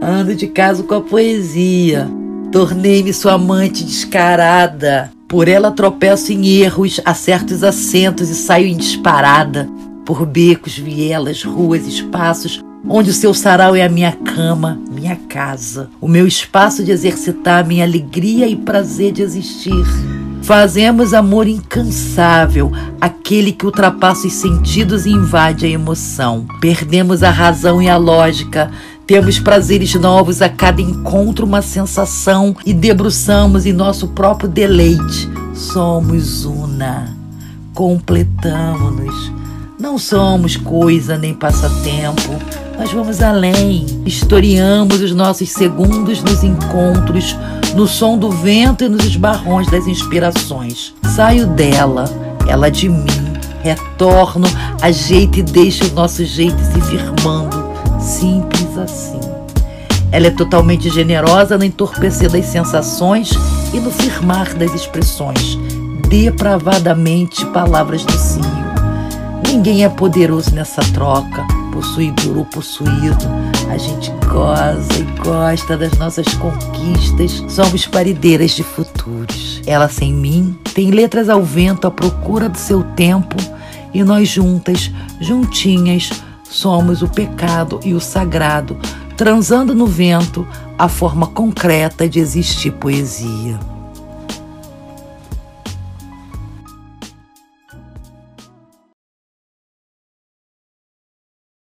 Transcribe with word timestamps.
Ando 0.00 0.34
de 0.34 0.48
caso 0.48 0.84
com 0.84 0.94
a 0.94 1.00
poesia. 1.00 2.08
Tornei-me 2.50 3.12
sua 3.12 3.34
amante 3.34 3.84
descarada. 3.84 5.12
Por 5.28 5.46
ela 5.48 5.70
tropeço 5.70 6.32
em 6.32 6.46
erros, 6.46 7.00
acerto 7.04 7.54
os 7.54 7.62
acentos 7.62 8.28
e 8.28 8.34
saio 8.34 8.66
em 8.66 8.76
disparada. 8.76 9.68
Por 10.04 10.26
becos, 10.26 10.76
vielas, 10.76 11.42
ruas, 11.42 11.86
espaços, 11.86 12.62
onde 12.88 13.10
o 13.10 13.14
seu 13.14 13.32
sarau 13.32 13.74
é 13.74 13.82
a 13.82 13.88
minha 13.88 14.12
cama, 14.12 14.78
minha 14.90 15.16
casa, 15.28 15.88
o 16.00 16.06
meu 16.06 16.26
espaço 16.26 16.84
de 16.84 16.90
exercitar 16.90 17.66
minha 17.66 17.84
alegria 17.84 18.46
e 18.46 18.56
prazer 18.56 19.12
de 19.12 19.22
existir. 19.22 19.84
Fazemos 20.42 21.14
amor 21.14 21.48
incansável, 21.48 22.70
aquele 23.00 23.50
que 23.50 23.64
ultrapassa 23.64 24.26
os 24.26 24.34
sentidos 24.34 25.06
e 25.06 25.10
invade 25.10 25.64
a 25.64 25.70
emoção. 25.70 26.46
Perdemos 26.60 27.22
a 27.22 27.30
razão 27.30 27.80
e 27.80 27.88
a 27.88 27.96
lógica, 27.96 28.70
temos 29.06 29.38
prazeres 29.38 29.94
novos 29.94 30.40
a 30.40 30.48
cada 30.48 30.80
encontro, 30.80 31.44
uma 31.44 31.60
sensação 31.60 32.56
e 32.64 32.72
debruçamos 32.72 33.66
em 33.66 33.72
nosso 33.72 34.08
próprio 34.08 34.48
deleite. 34.48 35.28
Somos 35.54 36.44
una, 36.44 37.14
completamos-nos. 37.74 39.32
Não 39.78 39.98
somos 39.98 40.56
coisa 40.56 41.18
nem 41.18 41.34
passatempo, 41.34 42.38
nós 42.78 42.90
vamos 42.92 43.20
além. 43.20 43.84
Historiamos 44.06 45.02
os 45.02 45.12
nossos 45.12 45.50
segundos 45.50 46.22
nos 46.22 46.42
encontros, 46.42 47.36
no 47.74 47.86
som 47.86 48.16
do 48.16 48.30
vento 48.30 48.84
e 48.84 48.88
nos 48.88 49.04
esbarrões 49.04 49.70
das 49.70 49.86
inspirações. 49.86 50.94
Saio 51.14 51.46
dela, 51.46 52.06
ela 52.48 52.70
de 52.70 52.88
mim, 52.88 53.04
retorno, 53.62 54.46
ajeito 54.80 55.40
e 55.40 55.42
deixo 55.42 55.84
o 55.88 55.94
nosso 55.94 56.24
jeito 56.24 56.58
se 56.72 56.80
firmando 56.80 57.63
simples 58.04 58.76
assim. 58.78 59.20
Ela 60.12 60.28
é 60.28 60.30
totalmente 60.30 60.88
generosa 60.90 61.58
no 61.58 61.64
entorpecer 61.64 62.30
das 62.30 62.44
sensações 62.46 63.30
e 63.72 63.80
no 63.80 63.90
firmar 63.90 64.54
das 64.54 64.72
expressões, 64.72 65.58
depravadamente 66.08 67.44
palavras 67.46 68.04
do 68.04 68.16
cio. 68.16 68.44
Ninguém 69.48 69.84
é 69.84 69.88
poderoso 69.88 70.54
nessa 70.54 70.82
troca, 70.92 71.44
possuidor 71.72 72.38
ou 72.38 72.44
possuído. 72.44 73.24
A 73.70 73.76
gente 73.76 74.12
goza 74.28 74.98
e 74.98 75.02
gosta 75.20 75.76
das 75.76 75.98
nossas 75.98 76.26
conquistas. 76.34 77.44
Somos 77.48 77.86
parideiras 77.86 78.52
de 78.52 78.62
futuros. 78.62 79.60
Ela 79.66 79.88
sem 79.88 80.12
mim 80.12 80.56
tem 80.74 80.90
letras 80.90 81.28
ao 81.28 81.42
vento 81.42 81.86
à 81.86 81.90
procura 81.90 82.48
do 82.48 82.58
seu 82.58 82.82
tempo 82.82 83.36
e 83.92 84.02
nós 84.02 84.28
juntas, 84.28 84.90
juntinhas, 85.20 86.10
somos 86.48 87.02
o 87.02 87.08
pecado 87.08 87.80
e 87.84 87.94
o 87.94 88.00
sagrado, 88.00 88.76
transando 89.16 89.74
no 89.74 89.86
vento 89.86 90.46
a 90.78 90.88
forma 90.88 91.26
concreta 91.26 92.08
de 92.08 92.20
existir 92.20 92.72
poesia. 92.72 93.73